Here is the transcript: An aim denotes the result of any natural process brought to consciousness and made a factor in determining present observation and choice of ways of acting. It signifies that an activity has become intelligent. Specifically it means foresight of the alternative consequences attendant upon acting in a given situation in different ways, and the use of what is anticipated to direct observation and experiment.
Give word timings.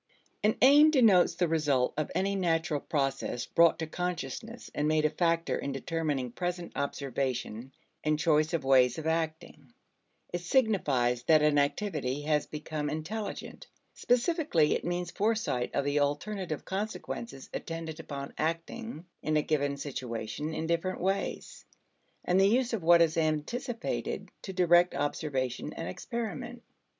An 0.41 0.57
aim 0.63 0.89
denotes 0.89 1.35
the 1.35 1.47
result 1.47 1.93
of 1.95 2.09
any 2.15 2.33
natural 2.35 2.79
process 2.79 3.45
brought 3.45 3.77
to 3.77 3.85
consciousness 3.85 4.71
and 4.73 4.87
made 4.87 5.05
a 5.05 5.11
factor 5.11 5.59
in 5.59 5.73
determining 5.73 6.31
present 6.31 6.71
observation 6.75 7.71
and 8.03 8.17
choice 8.17 8.51
of 8.55 8.63
ways 8.63 8.97
of 8.97 9.05
acting. 9.05 9.71
It 10.33 10.41
signifies 10.41 11.21
that 11.25 11.43
an 11.43 11.59
activity 11.59 12.23
has 12.23 12.47
become 12.47 12.89
intelligent. 12.89 13.67
Specifically 13.93 14.73
it 14.73 14.83
means 14.83 15.11
foresight 15.11 15.69
of 15.75 15.85
the 15.85 15.99
alternative 15.99 16.65
consequences 16.65 17.51
attendant 17.53 17.99
upon 17.99 18.33
acting 18.39 19.05
in 19.21 19.37
a 19.37 19.43
given 19.43 19.77
situation 19.77 20.51
in 20.55 20.65
different 20.65 20.99
ways, 20.99 21.63
and 22.25 22.41
the 22.41 22.47
use 22.49 22.73
of 22.73 22.81
what 22.81 23.03
is 23.03 23.17
anticipated 23.17 24.29
to 24.41 24.51
direct 24.51 24.95
observation 24.95 25.73
and 25.73 25.87
experiment. 25.87 26.63